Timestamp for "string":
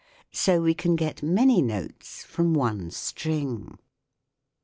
2.89-3.77